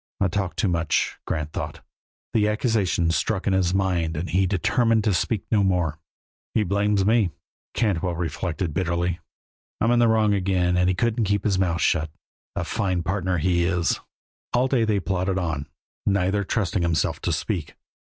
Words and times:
I 0.19 0.29
talk 0.29 0.55
too 0.55 0.67
much," 0.67 1.19
Grant 1.27 1.51
thought. 1.53 1.81
The 2.33 2.47
accusation 2.47 3.11
struck 3.11 3.45
in 3.45 3.53
his 3.53 3.71
mind 3.71 4.17
and 4.17 4.31
he 4.31 4.47
determined 4.47 5.03
to 5.03 5.13
speak 5.13 5.45
no 5.51 5.61
more. 5.63 5.99
"He 6.55 6.63
blames 6.63 7.05
me," 7.05 7.29
Cantwell 7.75 8.15
reflected, 8.15 8.73
bitterly. 8.73 9.19
"I'm 9.79 9.91
in 9.91 10.01
wrong 10.01 10.33
again 10.33 10.75
and 10.75 10.89
he 10.89 10.95
couldn't 10.95 11.25
keep 11.25 11.43
his 11.43 11.59
mouth 11.59 11.81
shut. 11.81 12.09
A 12.55 12.63
fine 12.63 13.03
partner, 13.03 13.37
he 13.37 13.63
is!" 13.63 13.99
All 14.53 14.67
day 14.67 14.85
they 14.85 14.99
plodded 14.99 15.37
on, 15.37 15.67
neither 16.07 16.43
trusting 16.43 16.81
himself 16.81 17.19
to 17.21 17.31
speak. 17.31 17.75